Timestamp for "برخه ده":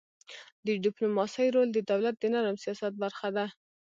3.03-3.45